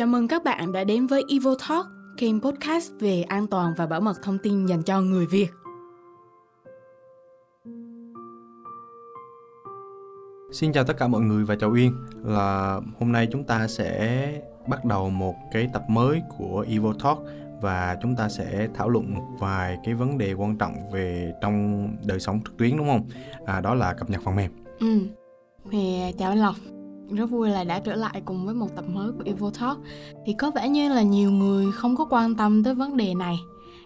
[0.00, 3.86] Chào mừng các bạn đã đến với Evo Talk, kênh podcast về an toàn và
[3.86, 5.48] bảo mật thông tin dành cho người Việt.
[10.52, 11.94] Xin chào tất cả mọi người và chào Uyên
[12.24, 17.18] là hôm nay chúng ta sẽ bắt đầu một cái tập mới của Evo Talk
[17.62, 21.88] và chúng ta sẽ thảo luận một vài cái vấn đề quan trọng về trong
[22.06, 23.08] đời sống trực tuyến đúng không?
[23.46, 24.50] À, đó là cập nhật phần mềm.
[24.78, 24.98] Ừ.
[25.70, 26.54] Thì chào anh Lộc
[27.14, 29.78] rất vui là đã trở lại cùng với một tập mới của Evo Talk.
[30.26, 33.38] Thì có vẻ như là nhiều người không có quan tâm tới vấn đề này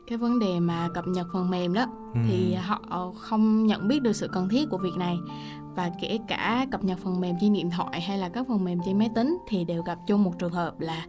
[0.06, 1.86] cái vấn đề mà cập nhật phần mềm đó.
[2.14, 2.20] Ừ.
[2.28, 5.16] thì họ không nhận biết được sự cần thiết của việc này.
[5.76, 8.78] Và kể cả cập nhật phần mềm trên điện thoại hay là các phần mềm
[8.86, 11.06] trên máy tính thì đều gặp chung một trường hợp là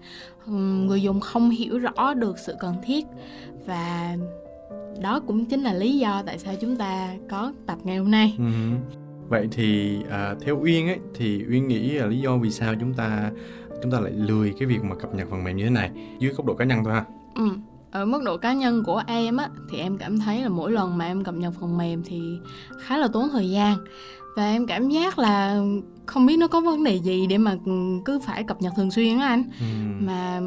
[0.88, 3.06] người dùng không hiểu rõ được sự cần thiết.
[3.66, 4.16] Và
[5.02, 8.36] đó cũng chính là lý do tại sao chúng ta có tập ngày hôm nay.
[8.38, 8.46] Ừ
[9.30, 12.94] vậy thì à, theo uyên ấy thì uyên nghĩ là lý do vì sao chúng
[12.94, 13.32] ta
[13.84, 15.92] chúng ta lại lười cái việc mà cập nhật phần mềm như thế này?
[16.20, 17.06] Dưới góc độ cá nhân thôi ha.
[17.36, 17.50] Ừ.
[17.92, 20.98] Ở mức độ cá nhân của em á thì em cảm thấy là mỗi lần
[20.98, 22.22] mà em cập nhật phần mềm thì
[22.82, 23.78] khá là tốn thời gian.
[24.36, 25.62] Và em cảm giác là
[26.06, 27.56] không biết nó có vấn đề gì để mà
[28.06, 29.44] cứ phải cập nhật thường xuyên á anh.
[29.60, 29.66] Ừ.
[30.00, 30.42] mà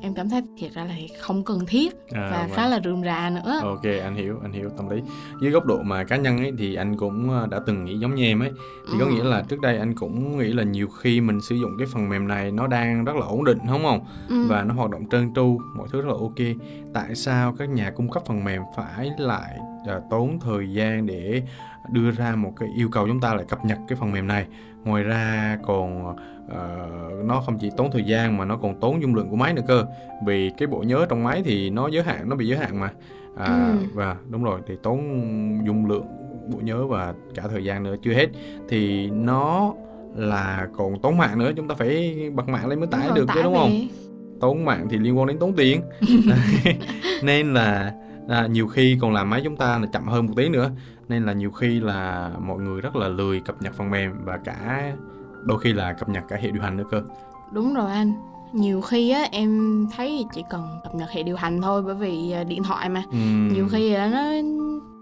[0.00, 3.30] em cảm thấy thiệt ra là không cần thiết à, và khá là rườm rà
[3.30, 3.60] nữa.
[3.62, 5.02] Ok anh hiểu anh hiểu tâm lý.
[5.40, 8.14] Dưới góc độ mà cá nhân ấy thì anh cũng ờ, đã từng nghĩ giống
[8.14, 8.50] như em ấy.
[8.86, 9.04] Thì ừ.
[9.04, 11.86] có nghĩa là trước đây anh cũng nghĩ là nhiều khi mình sử dụng cái
[11.92, 14.06] phần mềm này nó đang rất là ổn định đúng không?
[14.28, 14.46] Ừ.
[14.48, 16.56] và nó hoạt động trơn tru mọi thứ rất là ok.
[16.94, 19.58] Tại sao các nhà cung cấp phần mềm phải lại
[19.96, 21.42] uh, tốn thời gian để
[21.92, 24.46] đưa ra một cái yêu cầu chúng ta lại cập nhật cái phần mềm này.
[24.84, 29.14] Ngoài ra còn uh, nó không chỉ tốn thời gian mà nó còn tốn dung
[29.14, 29.86] lượng của máy nữa cơ.
[30.26, 32.90] Vì cái bộ nhớ trong máy thì nó giới hạn nó bị giới hạn mà.
[33.36, 33.86] À, ừ.
[33.94, 34.98] và đúng rồi thì tốn
[35.66, 36.06] dung lượng
[36.52, 38.26] bộ nhớ và cả thời gian nữa chưa hết.
[38.68, 39.74] Thì nó
[40.14, 43.40] là còn tốn mạng nữa chúng ta phải bật mạng lên mới tải được chứ
[43.42, 43.70] đúng không?
[44.40, 45.80] tốn mạng thì liên quan đến tốn tiền.
[47.22, 47.92] Nên là
[48.28, 50.70] à, nhiều khi còn làm máy chúng ta là chậm hơn một tí nữa.
[51.08, 54.36] Nên là nhiều khi là mọi người rất là lười cập nhật phần mềm và
[54.36, 54.92] cả
[55.42, 57.02] đôi khi là cập nhật cả hệ điều hành nữa cơ.
[57.52, 58.12] Đúng rồi anh.
[58.52, 62.30] Nhiều khi á em thấy chỉ cần cập nhật hệ điều hành thôi bởi vì
[62.30, 63.02] à, điện thoại mà.
[63.10, 63.18] Ừ.
[63.54, 64.32] nhiều khi nó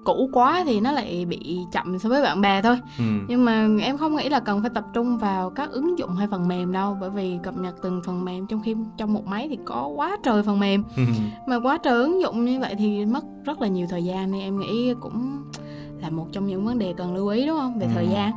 [0.05, 2.79] cũ quá thì nó lại bị chậm so với bạn bè thôi.
[2.99, 3.05] Ừ.
[3.29, 6.29] nhưng mà em không nghĩ là cần phải tập trung vào các ứng dụng hay
[6.31, 9.47] phần mềm đâu bởi vì cập nhật từng phần mềm trong khi trong một máy
[9.51, 10.85] thì có quá trời phần mềm.
[10.97, 11.03] Ừ.
[11.47, 14.41] mà quá trời ứng dụng như vậy thì mất rất là nhiều thời gian nên
[14.41, 15.43] em nghĩ cũng
[16.01, 17.79] là một trong những vấn đề cần lưu ý đúng không?
[17.79, 17.93] Về ừ.
[17.95, 18.33] thời gian.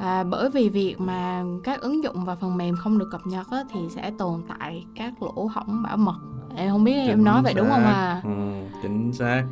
[0.00, 3.46] À, bởi vì việc mà các ứng dụng và phần mềm không được cập nhật
[3.50, 6.16] á, thì sẽ tồn tại các lỗ hỏng bảo mật.
[6.56, 8.20] Em không biết chính em nói vậy đúng không à?
[8.24, 8.30] Ừ,
[8.82, 9.44] chính xác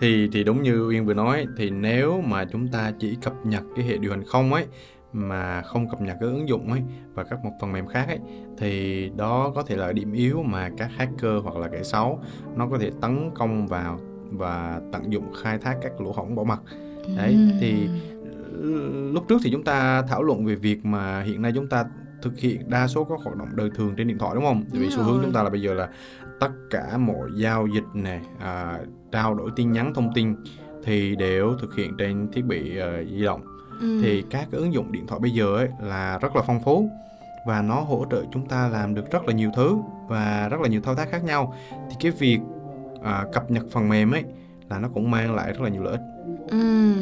[0.00, 3.62] thì thì đúng như uyên vừa nói thì nếu mà chúng ta chỉ cập nhật
[3.76, 4.66] cái hệ điều hành không ấy
[5.12, 6.82] mà không cập nhật cái ứng dụng ấy
[7.14, 8.18] và các một phần mềm khác ấy
[8.58, 12.20] thì đó có thể là điểm yếu mà các hacker hoặc là kẻ xấu
[12.56, 16.44] nó có thể tấn công vào và tận dụng khai thác các lỗ hổng bảo
[16.44, 16.60] mật.
[17.16, 17.88] Đấy thì
[19.12, 21.84] lúc trước thì chúng ta thảo luận về việc mà hiện nay chúng ta
[22.22, 24.64] thực hiện đa số các hoạt động đời thường trên điện thoại đúng không?
[24.72, 25.88] Vì xu hướng chúng ta là bây giờ là
[26.40, 28.78] tất cả mọi giao dịch này, à,
[29.16, 30.36] trao đổi tin nhắn thông tin
[30.84, 33.40] thì đều thực hiện trên thiết bị uh, di động.
[33.80, 34.00] Ừ.
[34.02, 36.90] Thì các cái ứng dụng điện thoại bây giờ ấy là rất là phong phú
[37.46, 39.76] và nó hỗ trợ chúng ta làm được rất là nhiều thứ
[40.08, 41.54] và rất là nhiều thao tác khác nhau.
[41.90, 42.38] Thì cái việc
[43.02, 44.24] à, cập nhật phần mềm ấy
[44.70, 46.02] là nó cũng mang lại rất là nhiều lợi ích.
[46.50, 46.94] Ừ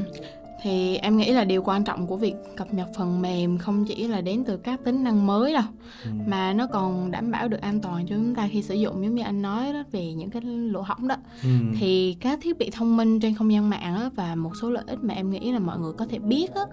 [0.65, 4.09] thì em nghĩ là điều quan trọng của việc cập nhật phần mềm không chỉ
[4.09, 5.63] là đến từ các tính năng mới đâu
[6.05, 6.11] ừ.
[6.27, 9.15] mà nó còn đảm bảo được an toàn cho chúng ta khi sử dụng giống
[9.15, 11.49] như anh nói đó về những cái lỗ hỏng đó ừ.
[11.79, 14.85] thì các thiết bị thông minh trên không gian mạng đó, và một số lợi
[14.87, 16.67] ích mà em nghĩ là mọi người có thể biết đó,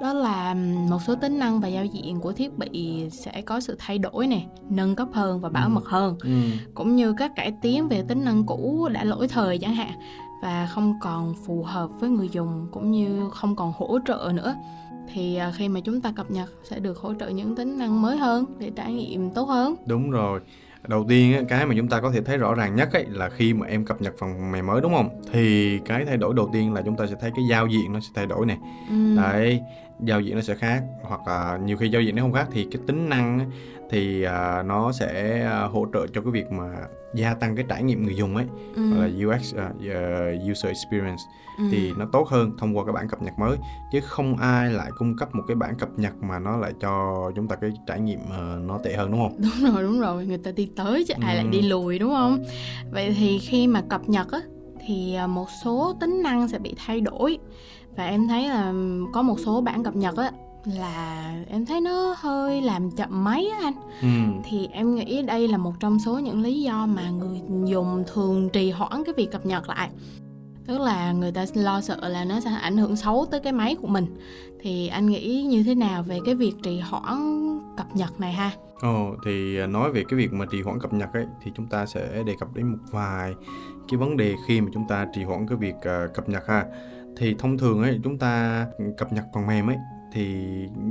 [0.00, 0.54] đó là
[0.88, 4.26] một số tính năng và giao diện của thiết bị sẽ có sự thay đổi
[4.26, 5.72] này nâng cấp hơn và bảo ừ.
[5.72, 6.30] mật hơn ừ.
[6.74, 9.92] cũng như các cải tiến về tính năng cũ đã lỗi thời chẳng hạn
[10.42, 14.54] và không còn phù hợp với người dùng cũng như không còn hỗ trợ nữa.
[15.12, 18.02] Thì à, khi mà chúng ta cập nhật sẽ được hỗ trợ những tính năng
[18.02, 19.74] mới hơn để trải nghiệm tốt hơn.
[19.86, 20.40] Đúng rồi.
[20.88, 23.54] Đầu tiên cái mà chúng ta có thể thấy rõ ràng nhất ấy là khi
[23.54, 25.08] mà em cập nhật phần mềm mới đúng không?
[25.32, 28.00] Thì cái thay đổi đầu tiên là chúng ta sẽ thấy cái giao diện nó
[28.00, 29.16] sẽ thay đổi này ừ.
[29.16, 29.62] đấy
[30.00, 32.68] giao diện nó sẽ khác hoặc là nhiều khi giao diện nó không khác thì
[32.70, 33.50] cái tính năng
[33.90, 36.68] thì uh, nó sẽ uh, hỗ trợ cho cái việc mà
[37.14, 38.90] gia tăng cái trải nghiệm người dùng ấy ừ.
[38.90, 41.22] gọi là UX uh, uh, user experience
[41.58, 41.64] ừ.
[41.70, 43.56] thì nó tốt hơn thông qua cái bản cập nhật mới
[43.92, 47.16] chứ không ai lại cung cấp một cái bản cập nhật mà nó lại cho
[47.36, 50.26] chúng ta cái trải nghiệm uh, nó tệ hơn đúng không đúng rồi đúng rồi
[50.26, 51.68] người ta đi tới chứ ai lại đi ừ.
[51.68, 52.44] lùi đúng không
[52.92, 54.40] vậy thì khi mà cập nhật á
[54.86, 57.38] thì một số tính năng sẽ bị thay đổi
[57.96, 58.72] và em thấy là
[59.12, 60.32] có một số bản cập nhật á
[60.74, 64.40] là em thấy nó hơi làm chậm máy á anh ừ.
[64.44, 68.48] thì em nghĩ đây là một trong số những lý do mà người dùng thường
[68.52, 69.90] trì hoãn cái việc cập nhật lại
[70.66, 73.76] tức là người ta lo sợ là nó sẽ ảnh hưởng xấu tới cái máy
[73.80, 74.06] của mình
[74.60, 77.16] thì anh nghĩ như thế nào về cái việc trì hoãn
[77.76, 80.92] cập nhật này ha Ồ, thì à, nói về cái việc mà trì hoãn cập
[80.92, 83.34] nhật ấy thì chúng ta sẽ đề cập đến một vài
[83.88, 86.64] cái vấn đề khi mà chúng ta trì hoãn cái việc uh, cập nhật ha.
[87.16, 88.66] Thì thông thường ấy chúng ta
[88.98, 89.76] cập nhật phần mềm ấy
[90.16, 90.36] thì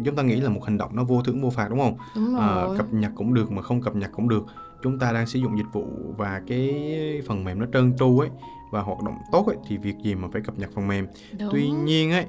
[0.06, 1.98] chúng ta nghĩ là một hành động nó vô thưởng vô phạt đúng không?
[2.16, 2.42] Đúng rồi.
[2.42, 4.46] À, cập nhật cũng được mà không cập nhật cũng được.
[4.84, 5.86] Chúng ta đang sử dụng dịch vụ
[6.18, 8.30] và cái phần mềm nó trơn tru ấy
[8.72, 11.08] và hoạt động tốt ấy thì việc gì mà phải cập nhật phần mềm.
[11.40, 11.50] Đúng.
[11.52, 12.26] Tuy nhiên ấy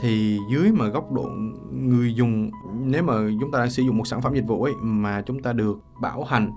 [0.00, 1.28] thì dưới mà góc độ
[1.72, 2.50] người dùng
[2.84, 5.42] nếu mà chúng ta đang sử dụng một sản phẩm dịch vụ ấy mà chúng
[5.42, 6.52] ta được bảo hành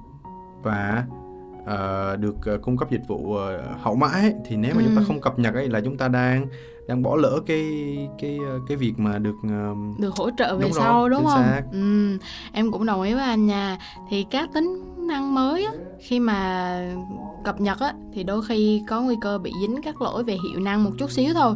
[0.63, 1.05] và
[1.63, 3.39] uh, được uh, cung cấp dịch vụ uh,
[3.81, 4.85] hậu mãi ấy, thì nếu mà ừ.
[4.85, 5.05] chúng ta ừ.
[5.07, 6.47] không cập nhật ấy là chúng ta đang
[6.87, 7.69] đang bỏ lỡ cái
[8.21, 11.45] cái cái việc mà được uh, được hỗ trợ về sau rồi, đúng không?
[11.71, 12.17] Ừ,
[12.53, 13.77] em cũng đồng ý với anh nha.
[14.09, 16.79] Thì các tính năng mới á, khi mà
[17.43, 20.59] cập nhật á thì đôi khi có nguy cơ bị dính các lỗi về hiệu
[20.59, 21.55] năng một chút xíu thôi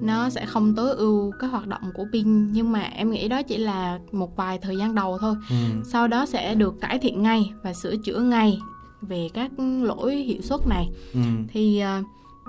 [0.00, 3.42] nó sẽ không tối ưu các hoạt động của pin nhưng mà em nghĩ đó
[3.42, 5.56] chỉ là một vài thời gian đầu thôi ừ.
[5.84, 8.58] sau đó sẽ được cải thiện ngay và sửa chữa ngay
[9.02, 9.50] về các
[9.82, 10.88] lỗi hiệu suất này.
[11.14, 11.20] Ừ.
[11.48, 12.06] thì uh,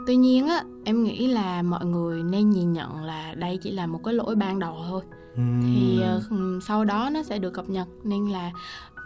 [0.07, 3.87] tuy nhiên á em nghĩ là mọi người nên nhìn nhận là đây chỉ là
[3.87, 5.01] một cái lỗi ban đầu thôi.
[5.35, 5.41] Ừ.
[5.63, 8.51] thì uh, sau đó nó sẽ được cập nhật nên là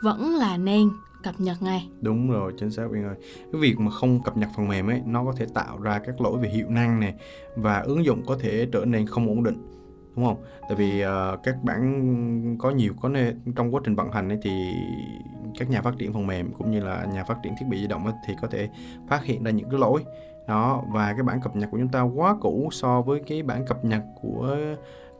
[0.03, 0.89] vẫn là nên
[1.23, 1.89] cập nhật ngay.
[2.01, 3.15] Đúng rồi chính xác Uyên ơi.
[3.51, 6.21] Cái việc mà không cập nhật phần mềm ấy nó có thể tạo ra các
[6.21, 7.13] lỗi về hiệu năng này
[7.55, 9.57] và ứng dụng có thể trở nên không ổn định
[10.15, 10.43] đúng không?
[10.61, 14.37] Tại vì uh, các bản có nhiều có nên trong quá trình vận hành ấy
[14.41, 14.51] thì
[15.57, 17.87] các nhà phát triển phần mềm cũng như là nhà phát triển thiết bị di
[17.87, 18.69] động ấy, thì có thể
[19.07, 20.03] phát hiện ra những cái lỗi
[20.47, 23.65] đó và cái bản cập nhật của chúng ta quá cũ so với cái bản
[23.65, 24.57] cập nhật của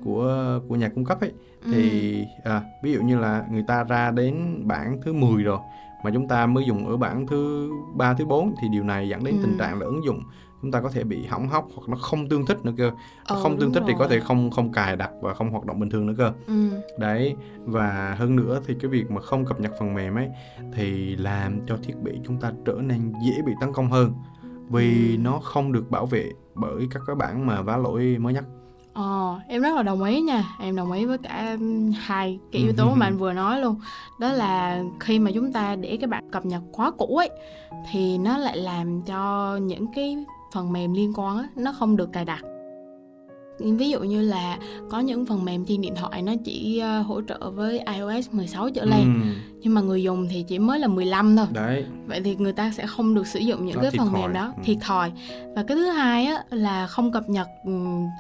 [0.04, 1.31] của của nhà cung cấp ấy
[1.63, 1.72] ừ.
[1.74, 5.60] thì à, ví dụ như là người ta ra đến bản thứ 10 rồi
[6.04, 9.24] mà chúng ta mới dùng ở bản thứ ba thứ bốn thì điều này dẫn
[9.24, 9.42] đến ừ.
[9.44, 10.24] tình trạng là ứng dụng
[10.62, 12.92] chúng ta có thể bị hỏng hóc hoặc nó không tương thích nữa cơ
[13.25, 13.90] ờ, không tương thích rồi.
[13.90, 16.31] thì có thể không không cài đặt và không hoạt động bình thường nữa cơ
[16.48, 16.69] ừ.
[16.98, 17.36] đấy
[17.66, 20.30] và hơn nữa thì cái việc mà không cập nhật phần mềm ấy
[20.74, 24.13] thì làm cho thiết bị chúng ta trở nên dễ bị tấn công hơn
[24.69, 25.22] vì ừ.
[25.22, 28.46] nó không được bảo vệ bởi các cái bản mà vá lỗi mới nhất
[28.94, 31.57] Ờ, em rất là đồng ý nha Em đồng ý với cả
[31.96, 33.75] hai cái yếu tố mà anh vừa nói luôn
[34.19, 37.30] Đó là khi mà chúng ta để cái bản cập nhật quá cũ ấy
[37.92, 42.12] Thì nó lại làm cho những cái phần mềm liên quan á, nó không được
[42.13, 42.44] cài đặt
[43.59, 44.59] ví dụ như là
[44.89, 48.69] có những phần mềm trên điện thoại nó chỉ ờ, hỗ trợ với iOS 16
[48.69, 51.86] trở lên ừ nhưng mà người dùng thì chỉ mới là 15 thôi Đấy.
[52.06, 54.54] vậy thì người ta sẽ không được sử dụng những Nó cái phần mềm đó
[54.58, 54.62] ừ.
[54.63, 55.12] thiệt thòi
[55.56, 57.72] và cái thứ hai á là không cập nhật ừ,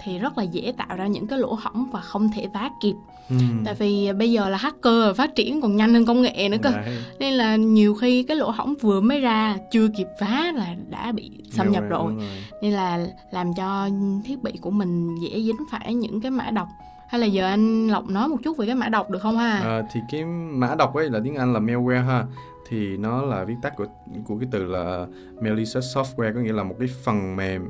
[0.03, 2.95] thì rất là dễ tạo ra những cái lỗ hỏng và không thể vá kịp
[3.29, 3.35] ừ.
[3.65, 6.71] tại vì bây giờ là hacker phát triển còn nhanh hơn công nghệ nữa cơ
[6.71, 6.97] Đấy.
[7.19, 11.11] nên là nhiều khi cái lỗ hỏng vừa mới ra chưa kịp vá là đã
[11.11, 12.13] bị xâm đúng nhập rồi.
[12.17, 12.27] rồi
[12.61, 13.89] nên là làm cho
[14.25, 16.67] thiết bị của mình dễ dính phải những cái mã độc
[17.11, 19.59] hay là giờ anh lộc nói một chút về cái mã độc được không ha?
[19.59, 22.25] À, thì cái mã độc ấy là tiếng anh là malware ha.
[22.69, 23.85] Thì nó là viết tắt của
[24.25, 25.05] của cái từ là
[25.41, 27.65] malicious software có nghĩa là một cái phần mềm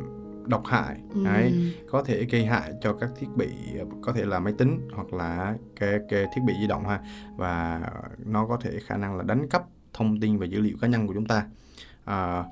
[0.47, 0.95] độc hại.
[1.13, 1.23] Ừ.
[1.25, 3.47] đấy có thể gây hại cho các thiết bị
[4.01, 6.99] có thể là máy tính hoặc là cái, cái thiết bị di động ha.
[7.38, 7.81] Và
[8.25, 11.07] nó có thể khả năng là đánh cắp thông tin và dữ liệu cá nhân
[11.07, 11.45] của chúng ta.
[12.05, 12.43] À,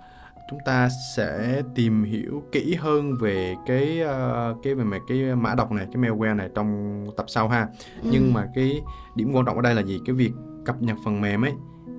[0.50, 5.56] chúng ta sẽ tìm hiểu kỹ hơn về cái uh, cái về cái, cái mã
[5.56, 7.68] độc này cái malware này trong tập sau ha
[8.04, 8.10] ừ.
[8.12, 8.82] nhưng mà cái
[9.16, 10.32] điểm quan trọng ở đây là gì cái việc
[10.66, 11.54] cập nhật phần mềm ấy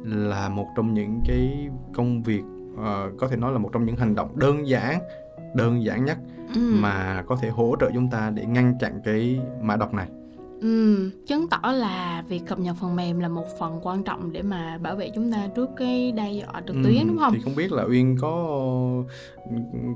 [0.05, 2.43] là một trong những cái công việc
[2.75, 5.01] uh, có thể nói là một trong những hành động đơn giản
[5.55, 6.19] đơn giản nhất
[6.55, 6.75] ừ.
[6.81, 10.09] mà có thể hỗ trợ chúng ta để ngăn chặn cái mã độc này
[10.61, 14.43] Ừ, chứng tỏ là việc cập nhật phần mềm là một phần quan trọng để
[14.43, 17.33] mà bảo vệ chúng ta trước cái đe dọa trực tuyến ừ, đúng không?
[17.35, 18.33] Thì không biết là Uyên có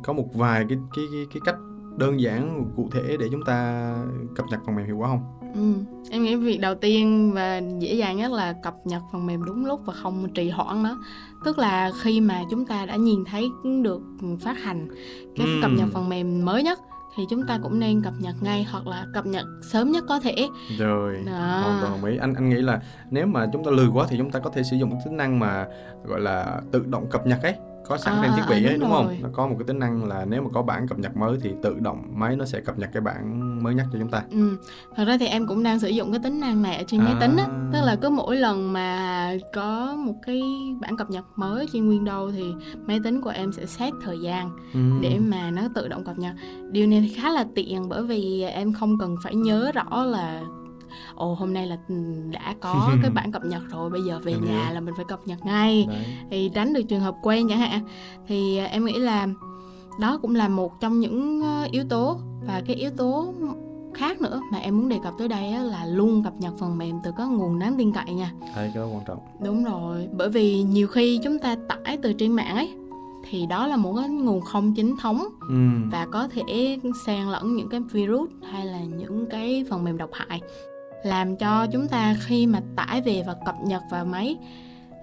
[0.05, 1.57] có một vài cái cái cái, cái cách
[1.97, 3.91] đơn giản cụ thể để chúng ta
[4.37, 5.23] cập nhật phần mềm hiệu quả không?
[5.55, 9.45] Ừ, em nghĩ việc đầu tiên và dễ dàng nhất là cập nhật phần mềm
[9.45, 10.99] đúng lúc và không trì hoãn nó.
[11.45, 13.49] Tức là khi mà chúng ta đã nhìn thấy
[13.83, 14.03] được
[14.41, 14.89] phát hành
[15.37, 15.59] cái ừ.
[15.63, 16.81] cập nhật phần mềm mới nhất
[17.17, 20.21] thì chúng ta cũng nên cập nhật ngay hoặc là cập nhật sớm nhất có
[20.21, 20.49] thể.
[20.79, 21.81] Rồi Đó.
[21.83, 22.17] đồng ý.
[22.17, 22.81] Anh anh nghĩ là
[23.11, 25.17] nếu mà chúng ta lười quá thì chúng ta có thể sử dụng cái tính
[25.17, 25.67] năng mà
[26.05, 27.55] gọi là tự động cập nhật ấy
[27.89, 29.05] có sẵn à, trên thiết bị đúng ấy đúng rồi.
[29.05, 31.39] không nó có một cái tính năng là nếu mà có bản cập nhật mới
[31.43, 34.23] thì tự động máy nó sẽ cập nhật cái bản mới nhất cho chúng ta
[34.31, 34.57] ừ.
[34.97, 37.05] thật ra thì em cũng đang sử dụng cái tính năng này ở trên à.
[37.05, 40.43] máy tính á tức là cứ mỗi lần mà có một cái
[40.81, 42.55] bản cập nhật mới trên Windows thì
[42.87, 44.81] máy tính của em sẽ set thời gian ừ.
[45.01, 46.35] để mà nó tự động cập nhật
[46.71, 50.43] điều này khá là tiện bởi vì em không cần phải nhớ rõ là
[51.15, 51.95] ồ hôm nay là ừ,
[52.31, 54.75] đã có cái bản cập nhật rồi bây giờ về em nhà hiểu.
[54.75, 56.05] là mình phải cập nhật ngay Đấy.
[56.31, 57.81] thì tránh được trường hợp quen chẳng hạn
[58.27, 59.29] thì à, em nghĩ là
[60.01, 63.35] đó cũng là một trong những ờ, yếu tố và cái yếu tố
[63.95, 66.97] khác nữa mà em muốn đề cập tới đây là luôn cập nhật phần mềm
[67.05, 68.33] từ các nguồn đáng tin cậy nha.
[68.55, 69.19] Hay cái đó quan trọng.
[69.41, 72.75] Đúng rồi, bởi vì nhiều khi chúng ta tải từ trên mạng ấy
[73.31, 75.55] thì đó là một cái nguồn không chính thống ừ.
[75.93, 80.11] và có thể xen lẫn những cái virus hay là những cái phần mềm độc
[80.13, 80.41] hại
[81.05, 84.37] làm cho chúng ta khi mà tải về và cập nhật vào máy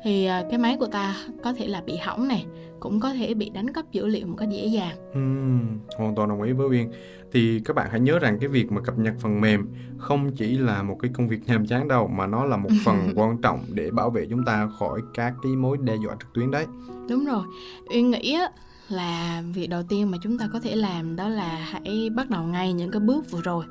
[0.03, 2.45] thì à, cái máy của ta có thể là bị hỏng này
[2.79, 4.95] cũng có thể bị đánh cắp dữ liệu một cách dễ dàng.
[5.11, 6.91] Uhm, hoàn toàn đồng ý với Uyên.
[7.31, 9.67] Thì các bạn hãy nhớ rằng cái việc mà cập nhật phần mềm
[9.97, 12.97] không chỉ là một cái công việc nhàm chán đâu mà nó là một phần
[13.15, 16.51] quan trọng để bảo vệ chúng ta khỏi các cái mối đe dọa trực tuyến
[16.51, 16.65] đấy.
[17.09, 17.43] Đúng rồi.
[17.89, 18.37] Uyên nghĩ
[18.89, 22.43] là việc đầu tiên mà chúng ta có thể làm đó là hãy bắt đầu
[22.43, 23.65] ngay những cái bước vừa rồi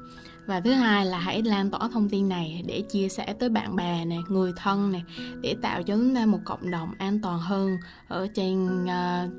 [0.51, 3.77] và thứ hai là hãy lan tỏa thông tin này để chia sẻ tới bạn
[3.77, 5.05] bè này người thân này
[5.43, 7.77] để tạo cho chúng ta một cộng đồng an toàn hơn
[8.09, 9.31] ở trên uh,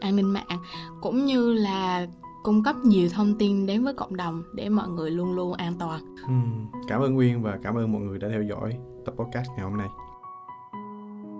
[0.00, 0.58] an ninh mạng
[1.02, 2.06] cũng như là
[2.42, 5.74] cung cấp nhiều thông tin đến với cộng đồng để mọi người luôn luôn an
[5.78, 6.00] toàn.
[6.26, 6.34] Ừ,
[6.88, 9.76] cảm ơn Nguyên và cảm ơn mọi người đã theo dõi tập podcast ngày hôm
[9.76, 9.88] nay.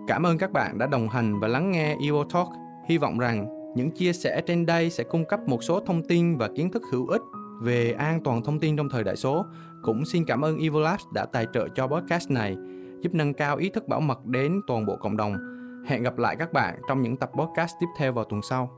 [0.09, 2.49] Cảm ơn các bạn đã đồng hành và lắng nghe Evo Talk.
[2.89, 3.47] Hy vọng rằng
[3.77, 6.83] những chia sẻ trên đây sẽ cung cấp một số thông tin và kiến thức
[6.93, 7.23] hữu ích
[7.61, 9.47] về an toàn thông tin trong thời đại số.
[9.83, 12.57] Cũng xin cảm ơn Evolabs đã tài trợ cho podcast này,
[13.01, 15.37] giúp nâng cao ý thức bảo mật đến toàn bộ cộng đồng.
[15.87, 18.71] Hẹn gặp lại các bạn trong những tập podcast tiếp theo vào tuần sau.